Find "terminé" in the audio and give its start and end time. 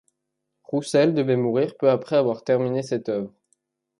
2.43-2.81